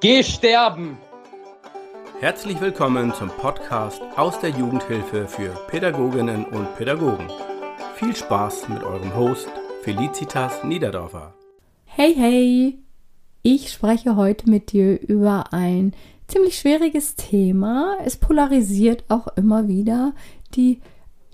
Geh 0.00 0.22
sterben! 0.22 0.96
Herzlich 2.20 2.58
willkommen 2.58 3.12
zum 3.12 3.28
Podcast 3.28 4.00
aus 4.16 4.40
der 4.40 4.48
Jugendhilfe 4.48 5.28
für 5.28 5.50
Pädagoginnen 5.68 6.46
und 6.46 6.74
Pädagogen. 6.74 7.28
Viel 7.96 8.16
Spaß 8.16 8.70
mit 8.70 8.82
eurem 8.82 9.14
Host 9.14 9.50
Felicitas 9.82 10.64
Niederdorfer. 10.64 11.34
Hey, 11.84 12.14
hey! 12.14 12.78
Ich 13.42 13.70
spreche 13.70 14.16
heute 14.16 14.48
mit 14.48 14.72
dir 14.72 14.98
über 15.02 15.52
ein 15.52 15.92
ziemlich 16.28 16.58
schwieriges 16.58 17.16
Thema. 17.16 17.98
Es 18.02 18.16
polarisiert 18.16 19.04
auch 19.08 19.26
immer 19.36 19.68
wieder 19.68 20.14
die 20.54 20.80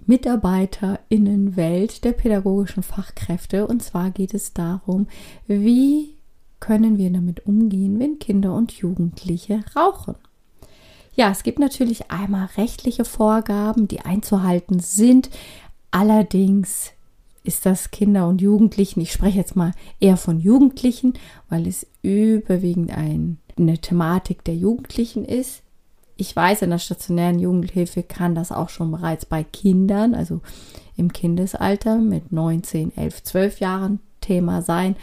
Mitarbeiterinnenwelt 0.07 2.03
der 2.03 2.13
pädagogischen 2.15 2.83
Fachkräfte. 2.83 3.69
Und 3.69 3.85
zwar 3.85 4.11
geht 4.11 4.35
es 4.35 4.55
darum, 4.55 5.07
wie 5.47 6.16
können 6.61 6.99
wir 6.99 7.11
damit 7.11 7.47
umgehen, 7.47 7.99
wenn 7.99 8.19
Kinder 8.19 8.55
und 8.55 8.73
Jugendliche 8.73 9.65
rauchen? 9.75 10.15
Ja, 11.15 11.31
es 11.31 11.43
gibt 11.43 11.59
natürlich 11.59 12.11
einmal 12.11 12.49
rechtliche 12.57 13.05
Vorgaben, 13.05 13.89
die 13.89 14.01
einzuhalten 14.01 14.81
sind. 14.81 15.31
Allerdings 15.91 16.93
ist 17.43 17.65
das 17.65 17.91
Kinder 17.91 18.29
und 18.29 18.43
Jugendlichen, 18.43 19.01
ich 19.01 19.13
spreche 19.13 19.39
jetzt 19.39 19.57
mal 19.57 19.73
eher 20.01 20.17
von 20.17 20.41
Jugendlichen, 20.41 21.15
weil 21.49 21.67
es 21.67 21.87
überwiegend 22.03 22.91
ein, 22.91 23.39
eine 23.57 23.79
Thematik 23.79 24.45
der 24.45 24.57
Jugendlichen 24.57 25.25
ist. 25.25 25.63
Ich 26.17 26.35
weiß, 26.35 26.63
in 26.63 26.71
der 26.71 26.79
stationären 26.79 27.39
Jugendhilfe 27.39 28.03
kann 28.03 28.35
das 28.35 28.53
auch 28.53 28.69
schon 28.69 28.91
bereits 28.91 29.25
bei 29.25 29.45
Kindern, 29.45 30.15
also 30.15 30.41
im 30.97 31.13
Kindesalter 31.13 31.99
mit 31.99 32.33
19, 32.33 32.97
11, 32.97 33.23
12 33.23 33.61
Jahren 33.61 34.01
Thema 34.21 34.63
sein. 34.63 34.97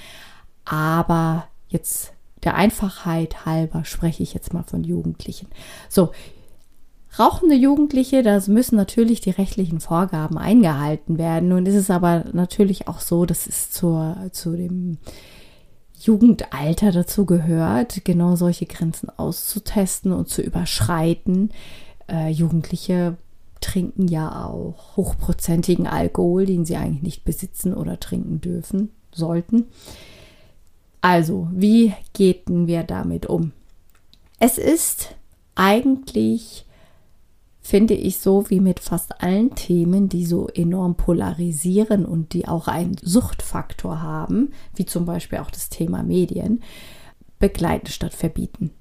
Aber 0.66 1.48
jetzt 1.67 2.13
der 2.44 2.55
Einfachheit 2.55 3.45
halber 3.45 3.85
spreche 3.85 4.23
ich 4.23 4.34
jetzt 4.34 4.53
mal 4.53 4.63
von 4.63 4.84
Jugendlichen. 4.84 5.48
So, 5.89 6.11
rauchende 7.17 7.55
Jugendliche, 7.55 8.23
da 8.23 8.39
müssen 8.47 8.75
natürlich 8.75 9.22
die 9.22 9.30
rechtlichen 9.30 9.80
Vorgaben 9.80 10.38
eingehalten 10.38 11.17
werden. 11.17 11.50
Nun 11.50 11.66
ist 11.66 11.75
es 11.75 11.89
aber 11.89 12.25
natürlich 12.33 12.88
auch 12.88 13.00
so, 13.00 13.25
dass 13.25 13.47
es 13.47 13.72
zur, 13.72 14.17
zu 14.31 14.55
dem 14.55 14.97
Jugendalter 16.00 16.92
dazu 16.92 17.25
gehört, 17.25 18.03
genau 18.03 18.36
solche 18.36 18.66
Grenzen 18.66 19.09
auszutesten 19.09 20.11
und 20.11 20.27
zu 20.27 20.42
überschreiten. 20.42 21.52
Äh, 22.09 22.30
Jugendliche 22.30 23.16
trinken 23.61 24.09
ja 24.09 24.45
auch 24.45 24.98
hochprozentigen 24.98 25.88
Alkohol, 25.88 26.45
den 26.45 26.66
sie 26.66 26.75
eigentlich 26.75 27.03
nicht 27.03 27.23
besitzen 27.23 27.73
oder 27.73 28.00
trinken 28.02 28.42
dürfen, 28.42 28.89
sollten. 29.14 29.67
Also, 31.04 31.50
wie 31.52 31.94
gehen 32.14 32.66
wir 32.66 32.84
damit 32.84 33.26
um? 33.26 33.52
Es 34.40 34.58
ist 34.58 35.16
eigentlich, 35.54 36.66
finde 37.62 37.94
ich, 37.94 38.20
so 38.20 38.50
wie 38.50 38.62
mit 38.62 38.80
fast 38.80 39.22
allen 39.22 39.54
Themen, 39.54 40.08
die 40.08 40.26
so 40.26 40.48
enorm 40.48 40.95
polarisieren 40.95 42.06
und 42.06 42.32
die 42.32 42.48
auch 42.48 42.70
einen 42.70 42.95
Suchtfaktor 43.02 44.02
haben, 44.02 44.54
wie 44.76 44.86
zum 44.86 45.04
Beispiel 45.04 45.40
auch 45.40 45.52
das 45.52 45.68
Thema 45.68 46.04
Medien, 46.04 46.64
begleiten 47.38 47.88
statt 47.88 48.14
verbieten. 48.14 48.72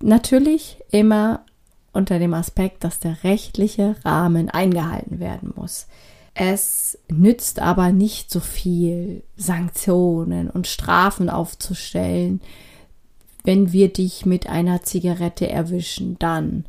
Natürlich 0.00 0.78
immer 0.92 1.44
unter 1.92 2.20
dem 2.20 2.32
Aspekt, 2.32 2.84
dass 2.84 3.00
der 3.00 3.24
rechtliche 3.24 3.96
Rahmen 4.04 4.50
eingehalten 4.50 5.18
werden 5.18 5.52
muss. 5.56 5.88
Es 6.38 6.98
nützt 7.08 7.60
aber 7.60 7.92
nicht 7.92 8.30
so 8.30 8.40
viel, 8.40 9.22
Sanktionen 9.38 10.50
und 10.50 10.66
Strafen 10.66 11.30
aufzustellen, 11.30 12.42
wenn 13.42 13.72
wir 13.72 13.90
dich 13.90 14.26
mit 14.26 14.46
einer 14.46 14.82
Zigarette 14.82 15.48
erwischen, 15.48 16.18
dann. 16.18 16.66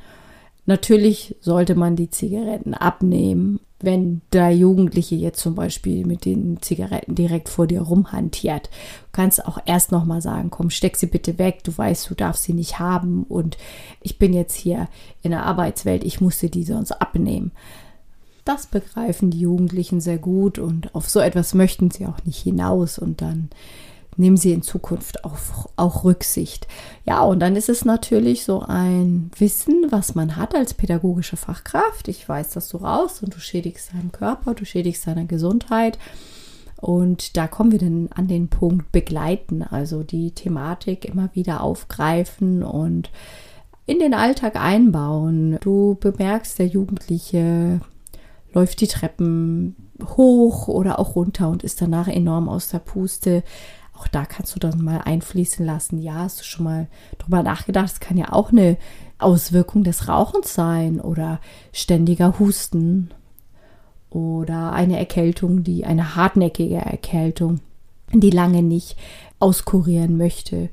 Natürlich 0.65 1.35
sollte 1.41 1.75
man 1.75 1.97
die 1.97 2.09
Zigaretten 2.09 2.75
abnehmen, 2.75 3.59
wenn 3.81 4.21
der 4.31 4.51
Jugendliche 4.51 5.15
jetzt 5.15 5.41
zum 5.41 5.55
Beispiel 5.55 6.05
mit 6.05 6.23
den 6.23 6.61
Zigaretten 6.61 7.15
direkt 7.15 7.49
vor 7.49 7.67
dir 7.67 7.81
rumhantiert. 7.81 8.67
Du 8.67 9.07
kannst 9.11 9.45
auch 9.45 9.57
erst 9.65 9.91
nochmal 9.91 10.21
sagen, 10.21 10.49
komm, 10.49 10.69
steck 10.69 10.95
sie 10.95 11.07
bitte 11.07 11.37
weg, 11.39 11.65
du 11.65 11.77
weißt, 11.77 12.09
du 12.09 12.15
darfst 12.15 12.43
sie 12.43 12.53
nicht 12.53 12.79
haben 12.79 13.23
und 13.23 13.57
ich 14.01 14.17
bin 14.17 14.31
jetzt 14.31 14.55
hier 14.55 14.87
in 15.23 15.31
der 15.31 15.43
Arbeitswelt, 15.43 16.05
ich 16.05 16.21
musste 16.21 16.49
die 16.49 16.63
sonst 16.63 16.93
abnehmen. 16.93 17.51
Das 18.47 18.65
begreifen 18.65 19.29
die 19.29 19.41
Jugendlichen 19.41 19.99
sehr 19.99 20.17
gut 20.17 20.57
und 20.57 20.95
auf 20.95 21.09
so 21.09 21.19
etwas 21.19 21.53
möchten 21.53 21.91
sie 21.91 22.05
auch 22.05 22.23
nicht 22.23 22.39
hinaus 22.39 22.97
und 22.97 23.21
dann 23.21 23.49
nehmen 24.15 24.37
sie 24.37 24.53
in 24.53 24.61
Zukunft 24.61 25.25
auch, 25.25 25.67
auch 25.75 26.05
Rücksicht. 26.05 26.65
Ja, 27.05 27.23
und 27.23 27.41
dann 27.41 27.57
ist 27.57 27.67
es 27.67 27.83
natürlich 27.83 28.45
so 28.45 28.61
ein 28.61 29.31
Wissen, 29.37 29.87
was 29.89 30.15
man 30.15 30.37
hat 30.37 30.55
als 30.55 30.73
pädagogische 30.73 31.35
Fachkraft. 31.35 32.07
Ich 32.07 32.27
weiß, 32.27 32.51
dass 32.51 32.69
du 32.69 32.77
raus 32.77 33.21
und 33.21 33.35
du 33.35 33.39
schädigst 33.39 33.91
deinen 33.93 34.13
Körper, 34.13 34.53
du 34.53 34.63
schädigst 34.63 35.05
deine 35.07 35.25
Gesundheit. 35.25 35.99
Und 36.79 37.35
da 37.35 37.47
kommen 37.47 37.73
wir 37.73 37.79
dann 37.79 38.07
an 38.15 38.29
den 38.29 38.47
Punkt 38.47 38.93
begleiten, 38.93 39.61
also 39.61 40.03
die 40.03 40.31
Thematik 40.31 41.03
immer 41.03 41.29
wieder 41.33 41.59
aufgreifen 41.59 42.63
und 42.63 43.11
in 43.85 43.99
den 43.99 44.13
Alltag 44.13 44.55
einbauen. 44.55 45.57
Du 45.59 45.97
bemerkst, 45.99 46.59
der 46.59 46.67
Jugendliche 46.67 47.81
läuft 48.53 48.81
die 48.81 48.87
Treppen 48.87 49.75
hoch 50.03 50.67
oder 50.67 50.99
auch 50.99 51.15
runter 51.15 51.49
und 51.49 51.63
ist 51.63 51.81
danach 51.81 52.07
enorm 52.07 52.49
aus 52.49 52.69
der 52.69 52.79
Puste. 52.79 53.43
Auch 53.93 54.07
da 54.07 54.25
kannst 54.25 54.55
du 54.55 54.59
dann 54.59 54.83
mal 54.83 54.99
einfließen 54.99 55.65
lassen. 55.65 56.01
Ja, 56.01 56.15
hast 56.15 56.39
du 56.39 56.43
schon 56.43 56.65
mal 56.65 56.87
drüber 57.17 57.41
nachgedacht? 57.43 57.93
Es 57.93 57.99
kann 57.99 58.17
ja 58.17 58.31
auch 58.31 58.51
eine 58.51 58.77
Auswirkung 59.17 59.83
des 59.83 60.07
Rauchens 60.07 60.53
sein 60.53 60.99
oder 61.01 61.39
ständiger 61.73 62.37
Husten 62.39 63.09
oder 64.09 64.71
eine 64.73 64.97
Erkältung, 64.97 65.63
die 65.63 65.85
eine 65.85 66.15
hartnäckige 66.15 66.75
Erkältung, 66.75 67.59
die 68.13 68.29
lange 68.29 68.61
nicht 68.61 68.97
auskurieren 69.39 70.17
möchte. 70.17 70.69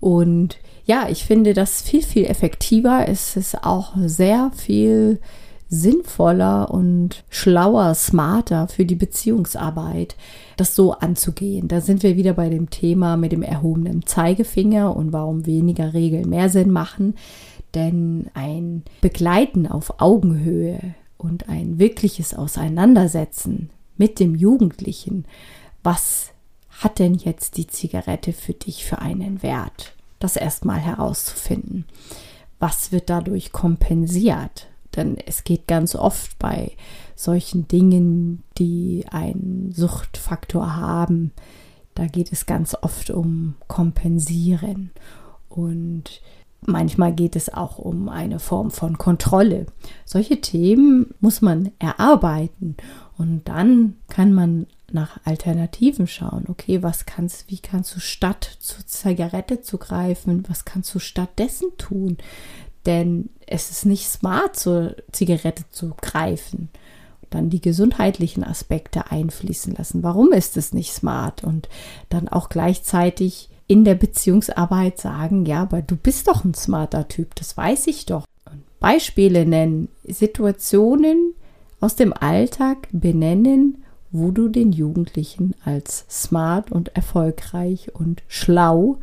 Und 0.00 0.58
ja, 0.84 1.08
ich 1.08 1.24
finde 1.24 1.54
das 1.54 1.82
viel, 1.82 2.02
viel 2.02 2.26
effektiver. 2.26 3.08
Es 3.08 3.36
ist 3.36 3.64
auch 3.64 3.94
sehr 4.04 4.50
viel 4.54 5.20
sinnvoller 5.68 6.70
und 6.70 7.24
schlauer, 7.28 7.94
smarter 7.94 8.68
für 8.68 8.84
die 8.84 8.94
Beziehungsarbeit, 8.94 10.16
das 10.56 10.76
so 10.76 10.92
anzugehen. 10.92 11.68
Da 11.68 11.80
sind 11.80 12.02
wir 12.02 12.16
wieder 12.16 12.34
bei 12.34 12.48
dem 12.48 12.70
Thema 12.70 13.16
mit 13.16 13.32
dem 13.32 13.42
erhobenen 13.42 14.06
Zeigefinger 14.06 14.94
und 14.94 15.12
warum 15.12 15.46
weniger 15.46 15.92
Regeln 15.92 16.28
mehr 16.28 16.48
Sinn 16.48 16.70
machen. 16.70 17.14
Denn 17.74 18.30
ein 18.34 18.84
Begleiten 19.00 19.66
auf 19.66 20.00
Augenhöhe 20.00 20.94
und 21.18 21.48
ein 21.48 21.78
wirkliches 21.78 22.34
Auseinandersetzen 22.34 23.70
mit 23.96 24.20
dem 24.20 24.34
Jugendlichen, 24.34 25.24
was 25.82 26.30
hat 26.82 26.98
denn 26.98 27.14
jetzt 27.14 27.56
die 27.56 27.66
Zigarette 27.66 28.32
für 28.32 28.52
dich 28.52 28.84
für 28.84 28.98
einen 28.98 29.42
Wert? 29.42 29.94
Das 30.18 30.36
erstmal 30.36 30.78
herauszufinden. 30.78 31.86
Was 32.58 32.92
wird 32.92 33.10
dadurch 33.10 33.52
kompensiert? 33.52 34.68
Denn 34.96 35.16
es 35.26 35.44
geht 35.44 35.66
ganz 35.66 35.94
oft 35.94 36.38
bei 36.38 36.72
solchen 37.14 37.68
Dingen, 37.68 38.42
die 38.58 39.04
einen 39.10 39.72
Suchtfaktor 39.72 40.76
haben, 40.76 41.32
da 41.94 42.06
geht 42.06 42.30
es 42.30 42.46
ganz 42.46 42.76
oft 42.80 43.10
um 43.10 43.54
Kompensieren. 43.68 44.90
Und 45.48 46.20
manchmal 46.60 47.14
geht 47.14 47.36
es 47.36 47.52
auch 47.52 47.78
um 47.78 48.08
eine 48.08 48.38
Form 48.38 48.70
von 48.70 48.98
Kontrolle. 48.98 49.66
Solche 50.04 50.40
Themen 50.40 51.14
muss 51.20 51.40
man 51.40 51.72
erarbeiten 51.78 52.76
und 53.16 53.48
dann 53.48 53.96
kann 54.08 54.34
man 54.34 54.66
nach 54.92 55.18
Alternativen 55.24 56.06
schauen. 56.06 56.44
Okay, 56.48 56.82
was 56.82 57.06
kannst, 57.06 57.50
wie 57.50 57.58
kannst 57.58 57.96
du 57.96 58.00
statt 58.00 58.56
zur 58.60 58.86
Zigarette 58.86 59.62
zu 59.62 59.78
greifen, 59.78 60.44
was 60.48 60.64
kannst 60.64 60.94
du 60.94 60.98
stattdessen 60.98 61.70
tun? 61.78 62.18
Denn 62.86 63.30
es 63.46 63.70
ist 63.70 63.86
nicht 63.86 64.08
smart, 64.08 64.56
zur 64.56 64.96
Zigarette 65.12 65.64
zu 65.70 65.94
greifen. 66.00 66.68
Dann 67.30 67.50
die 67.50 67.60
gesundheitlichen 67.60 68.44
Aspekte 68.44 69.10
einfließen 69.10 69.74
lassen. 69.74 70.02
Warum 70.02 70.32
ist 70.32 70.56
es 70.56 70.72
nicht 70.72 70.92
smart? 70.92 71.42
Und 71.42 71.68
dann 72.08 72.28
auch 72.28 72.48
gleichzeitig 72.48 73.50
in 73.66 73.84
der 73.84 73.96
Beziehungsarbeit 73.96 74.98
sagen, 75.00 75.44
ja, 75.44 75.62
aber 75.62 75.82
du 75.82 75.96
bist 75.96 76.28
doch 76.28 76.44
ein 76.44 76.54
smarter 76.54 77.08
Typ, 77.08 77.34
das 77.34 77.56
weiß 77.56 77.88
ich 77.88 78.06
doch. 78.06 78.24
Und 78.44 78.62
Beispiele 78.78 79.44
nennen, 79.44 79.88
Situationen 80.04 81.34
aus 81.80 81.96
dem 81.96 82.12
Alltag 82.12 82.88
benennen, 82.92 83.82
wo 84.12 84.30
du 84.30 84.48
den 84.48 84.72
Jugendlichen 84.72 85.54
als 85.64 86.06
smart 86.08 86.70
und 86.70 86.94
erfolgreich 86.94 87.94
und 87.94 88.22
schlau 88.28 88.98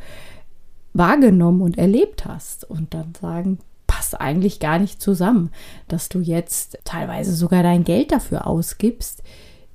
wahrgenommen 0.94 1.62
und 1.62 1.78
erlebt 1.78 2.26
hast. 2.26 2.70
Und 2.70 2.94
dann 2.94 3.14
sagen, 3.20 3.60
passt 4.04 4.20
eigentlich 4.20 4.60
gar 4.60 4.80
nicht 4.80 5.02
zusammen, 5.02 5.50
dass 5.88 6.10
du 6.10 6.20
jetzt 6.20 6.78
teilweise 6.84 7.34
sogar 7.34 7.64
dein 7.64 7.86
Geld 7.86 8.12
dafür 8.12 8.48
ausgibst, 8.48 9.24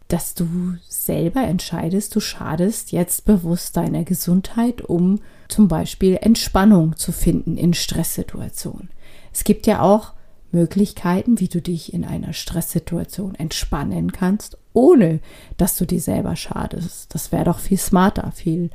dass 0.09 0.35
du 0.35 0.77
selber 0.87 1.41
entscheidest, 1.41 2.15
du 2.15 2.21
schadest 2.21 2.93
jetzt 2.93 3.25
bewusst 3.25 3.79
deiner 3.79 4.05
Gesundheit, 4.05 4.83
um 4.83 5.21
zum 5.49 5.67
Beispiel 5.67 6.19
Entspannung 6.21 6.97
zu 6.97 7.11
finden 7.11 7.57
in 7.57 7.73
Stresssituationen. 7.73 8.91
Es 9.33 9.45
gibt 9.45 9.67
ja 9.67 9.81
auch 9.81 10.13
Möglichkeiten, 10.53 11.41
wie 11.41 11.49
du 11.49 11.63
dich 11.63 11.95
in 11.95 12.05
einer 12.05 12.35
Stresssituation 12.35 13.35
entspannen 13.35 14.13
kannst, 14.13 14.59
ohne 14.75 15.21
dass 15.57 15.79
du 15.79 15.87
dir 15.87 16.03
selber 16.03 16.37
schadest. 16.37 17.15
Das 17.15 17.33
wäre 17.33 17.45
doch 17.45 17.61
viel 17.61 17.79
smarter, 17.79 18.31
viel 18.33 18.69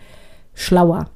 schlauer. 0.55 1.11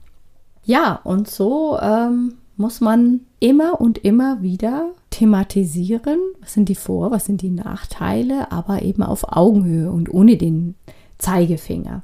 Ja, 0.63 0.99
und 1.03 1.27
so 1.27 1.79
ähm, 1.79 2.35
muss 2.57 2.81
man 2.81 3.21
immer 3.39 3.79
und 3.79 3.99
immer 3.99 4.41
wieder 4.41 4.91
thematisieren, 5.11 6.19
was 6.41 6.53
sind 6.53 6.69
die 6.69 6.75
Vor-, 6.75 7.11
was 7.11 7.25
sind 7.25 7.41
die 7.41 7.51
Nachteile, 7.51 8.51
aber 8.51 8.81
eben 8.81 9.03
auf 9.03 9.31
Augenhöhe 9.31 9.91
und 9.91 10.13
ohne 10.13 10.37
den 10.37 10.75
Zeigefinger. 11.17 12.03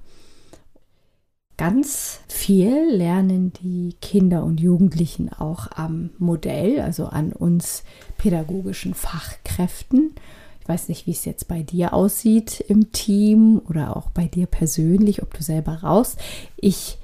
Ganz 1.58 2.20
viel 2.28 2.90
lernen 2.90 3.54
die 3.62 3.96
Kinder 4.02 4.44
und 4.44 4.60
Jugendlichen 4.60 5.32
auch 5.32 5.68
am 5.76 6.10
Modell, 6.18 6.80
also 6.82 7.06
an 7.06 7.32
uns 7.32 7.84
pädagogischen 8.18 8.96
Fachkräften. 8.96 10.16
Ich 10.62 10.68
weiß 10.68 10.90
nicht, 10.90 11.06
wie 11.08 11.12
es 11.12 11.26
jetzt 11.26 11.48
bei 11.48 11.62
dir 11.62 11.94
aussieht 11.94 12.64
im 12.68 12.92
Team 12.92 13.62
oder 13.70 13.96
auch 13.96 14.10
bei 14.10 14.26
dir 14.26 14.48
persönlich, 14.48 15.22
ob 15.22 15.34
du 15.34 15.44
selber 15.44 15.84
rauchst. 15.84 16.18
Ich 16.56 16.98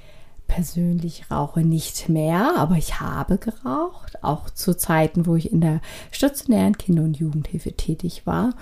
persönlich 0.50 1.30
rauche 1.30 1.60
nicht 1.60 2.08
mehr, 2.08 2.54
aber 2.56 2.74
ich 2.74 3.00
habe 3.00 3.38
geraucht, 3.38 4.22
auch 4.24 4.50
zu 4.50 4.76
Zeiten, 4.76 5.26
wo 5.26 5.36
ich 5.36 5.52
in 5.52 5.60
der 5.60 5.80
stationären 6.10 6.76
Kinder- 6.76 7.04
und 7.04 7.18
Jugendhilfe 7.18 7.72
tätig 7.72 8.26
war 8.26 8.54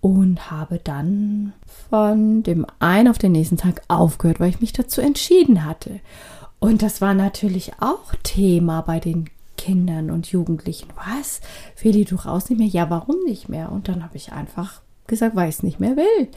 und 0.00 0.50
habe 0.50 0.80
dann 0.82 1.52
von 1.88 2.42
dem 2.42 2.66
einen 2.80 3.06
auf 3.06 3.18
den 3.18 3.30
nächsten 3.30 3.56
Tag 3.56 3.82
aufgehört, 3.86 4.40
weil 4.40 4.50
ich 4.50 4.60
mich 4.60 4.72
dazu 4.72 5.00
entschieden 5.00 5.64
hatte. 5.64 6.00
Und 6.58 6.82
das 6.82 7.00
war 7.00 7.14
natürlich 7.14 7.74
auch 7.78 8.12
Thema 8.24 8.80
bei 8.80 8.98
den 8.98 9.30
Kindern 9.56 10.10
und 10.10 10.26
Jugendlichen. 10.26 10.88
Was? 10.96 11.40
Feli, 11.76 12.04
du 12.04 12.16
raus 12.16 12.50
nicht 12.50 12.58
mehr? 12.58 12.68
Ja, 12.68 12.90
warum 12.90 13.22
nicht 13.24 13.48
mehr? 13.48 13.70
Und 13.70 13.88
dann 13.88 14.02
habe 14.02 14.16
ich 14.16 14.32
einfach 14.32 14.80
gesagt, 15.06 15.36
weil 15.36 15.48
ich 15.48 15.56
es 15.56 15.62
nicht 15.62 15.78
mehr 15.78 15.96
will. 15.96 16.28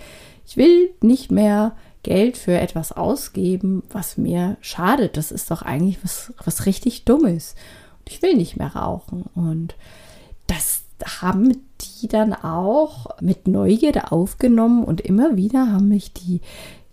Ich 0.45 0.55
will 0.55 0.91
nicht 1.01 1.31
mehr 1.31 1.75
Geld 2.03 2.37
für 2.37 2.57
etwas 2.57 2.91
ausgeben, 2.91 3.83
was 3.91 4.17
mir 4.17 4.57
schadet. 4.61 5.17
Das 5.17 5.31
ist 5.31 5.51
doch 5.51 5.61
eigentlich 5.61 5.99
was, 6.03 6.33
was 6.43 6.65
richtig 6.65 7.05
Dummes. 7.05 7.55
Und 7.99 8.11
ich 8.11 8.21
will 8.21 8.35
nicht 8.35 8.57
mehr 8.57 8.75
rauchen. 8.75 9.25
Und 9.35 9.75
das 10.47 10.83
haben 11.21 11.57
die 12.01 12.07
dann 12.07 12.33
auch 12.33 13.07
mit 13.21 13.47
Neugierde 13.47 14.11
aufgenommen 14.11 14.83
und 14.83 15.01
immer 15.01 15.37
wieder 15.37 15.71
haben 15.71 15.89
mich 15.89 16.13
die 16.13 16.41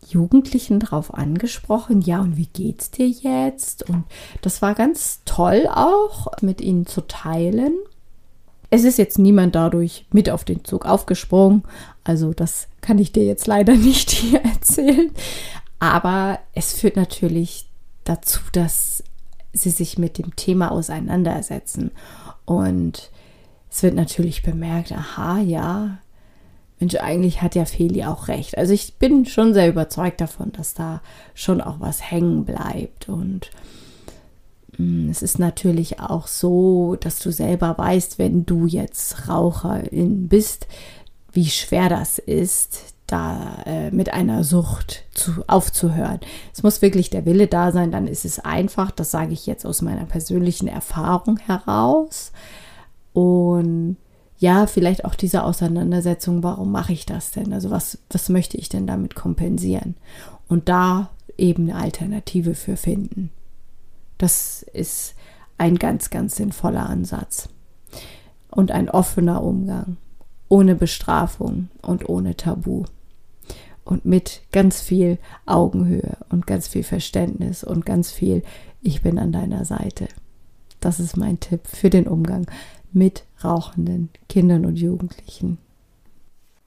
Jugendlichen 0.09 0.79
darauf 0.79 1.15
angesprochen, 1.15 2.01
ja, 2.01 2.21
und 2.21 2.37
wie 2.37 2.47
geht's 2.47 2.91
dir 2.91 3.09
jetzt? 3.09 3.89
Und 3.89 4.05
das 4.41 4.63
war 4.63 4.75
ganz 4.75 5.21
toll 5.25 5.69
auch, 5.69 6.29
mit 6.43 6.61
ihnen 6.61 6.87
zu 6.87 7.01
teilen. 7.01 7.73
Es 8.71 8.85
ist 8.85 8.99
jetzt 8.99 9.19
niemand 9.19 9.55
dadurch 9.55 10.07
mit 10.13 10.31
auf 10.31 10.45
den 10.45 10.65
Zug 10.65 10.87
aufgesprungen, 10.87 11.65
also 12.05 12.33
das 12.33 12.69
kann 12.87 12.99
ich 12.99 13.13
dir 13.13 13.25
jetzt 13.25 13.47
leider 13.47 13.75
nicht 13.77 14.11
hier 14.11 14.41
erzählen, 14.43 15.11
aber 15.79 16.39
es 16.55 16.73
führt 16.73 16.97
natürlich 16.97 17.67
dazu, 18.05 18.41
dass 18.53 19.03
sie 19.53 19.71
sich 19.71 19.99
mit 19.99 20.19
dem 20.19 20.37
Thema 20.37 20.71
auseinandersetzen 20.71 21.91
und 22.45 23.11
es 23.71 23.83
wird 23.83 23.95
natürlich 23.95 24.43
bemerkt, 24.43 24.93
aha, 24.93 25.41
ja, 25.41 25.99
Mensch, 26.79 26.95
eigentlich 26.97 27.43
hat 27.43 27.55
ja 27.55 27.65
Feli 27.65 28.05
auch 28.05 28.29
recht. 28.29 28.57
Also 28.59 28.73
ich 28.73 28.95
bin 28.95 29.25
schon 29.25 29.55
sehr 29.55 29.69
überzeugt 29.69 30.21
davon, 30.21 30.53
dass 30.53 30.75
da 30.75 31.01
schon 31.35 31.61
auch 31.61 31.81
was 31.81 32.11
hängen 32.11 32.45
bleibt. 32.45 33.09
Und 33.09 33.51
mm, 34.77 35.09
es 35.09 35.23
ist 35.23 35.39
natürlich 35.39 36.01
auch 36.01 36.27
so, 36.27 36.97
dass 37.01 37.19
du 37.19 37.31
selber 37.33 37.77
weißt, 37.79 38.19
wenn 38.19 38.45
du 38.45 38.67
jetzt 38.67 39.29
Raucherin 39.29 40.29
bist, 40.29 40.67
wie 41.37 41.47
schwer 41.47 41.89
das 41.89 42.19
ist, 42.19 42.95
da 43.07 43.63
äh, 43.67 43.91
mit 43.93 44.13
einer 44.13 44.43
Sucht 44.43 45.05
zu, 45.15 45.45
aufzuhören. 45.47 46.19
Es 46.53 46.63
muss 46.63 46.83
wirklich 46.83 47.11
der 47.11 47.25
Wille 47.25 47.47
da 47.47 47.71
sein, 47.71 47.93
dann 47.93 48.09
ist 48.09 48.25
es 48.25 48.41
einfach, 48.41 48.91
das 48.91 49.13
sage 49.13 49.33
ich 49.33 49.47
jetzt 49.47 49.65
aus 49.65 49.83
meiner 49.83 50.07
persönlichen 50.07 50.67
Erfahrung 50.67 51.39
heraus. 51.39 52.33
Und 53.13 53.97
ja, 54.39 54.67
vielleicht 54.67 55.05
auch 55.05 55.15
diese 55.15 55.45
Auseinandersetzung, 55.45 56.43
warum 56.43 56.73
mache 56.73 56.93
ich 56.93 57.07
das 57.07 57.31
denn? 57.31 57.53
Also 57.53 57.71
was, 57.71 57.99
was 58.11 58.29
möchte 58.29 58.57
ich 58.57 58.69
denn 58.69 58.87
damit 58.87 59.15
kompensieren? 59.15 59.95
Und 60.49 60.69
da 60.69 61.11
eben 61.39 61.71
eine 61.71 61.81
Alternative 61.81 62.55
für 62.55 62.77
finden. 62.77 63.31
Das 64.19 64.63
ist 64.73 65.15
ein 65.59 65.77
ganz, 65.77 66.11
ganz 66.11 66.37
sinnvoller 66.37 66.89
Ansatz. 66.89 67.49
Und 68.51 68.71
ein 68.71 68.91
offener 68.91 69.43
Umgang, 69.43 69.97
ohne 70.49 70.75
Bestrafung 70.75 71.69
und 71.83 72.09
ohne 72.09 72.37
Tabu. 72.37 72.85
Und 73.85 74.05
mit 74.05 74.43
ganz 74.53 74.81
viel 74.81 75.19
Augenhöhe 75.47 76.17
und 76.29 76.47
ganz 76.47 76.69
viel 76.69 76.83
Verständnis 76.83 77.63
und 77.63 77.87
ganz 77.87 78.11
viel, 78.11 78.43
ich 78.83 79.03
bin 79.03 79.19
an 79.19 79.33
deiner 79.33 79.65
Seite. 79.65 80.09
Das 80.81 81.01
ist 81.01 81.17
mein 81.17 81.41
Tipp 81.41 81.61
für 81.67 81.91
den 81.91 82.07
Umgang 82.07 82.47
mit 82.93 83.25
rauchenden 83.43 84.11
Kindern 84.29 84.67
und 84.67 84.77
Jugendlichen. 84.77 85.59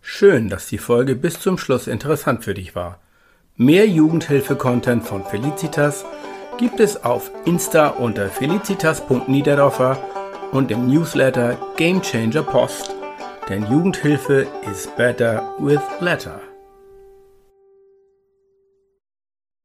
Schön, 0.01 0.49
dass 0.49 0.67
die 0.67 0.77
Folge 0.77 1.15
bis 1.15 1.39
zum 1.39 1.57
Schluss 1.57 1.87
interessant 1.87 2.43
für 2.43 2.53
dich 2.53 2.75
war. 2.75 2.99
Mehr 3.57 3.87
Jugendhilfe-Content 3.87 5.03
von 5.03 5.23
Felicitas 5.25 6.05
gibt 6.57 6.79
es 6.79 7.03
auf 7.03 7.31
Insta 7.45 7.89
unter 7.89 8.29
felicitas.niederdorfer 8.29 9.97
und 10.51 10.71
im 10.71 10.87
Newsletter 10.87 11.57
Game 11.75 12.01
Changer 12.01 12.43
Post. 12.43 12.98
Denn 13.49 13.65
Jugendhilfe 13.65 14.47
is 14.69 14.87
better 14.95 15.41
with 15.57 15.81
letter. 16.01 16.48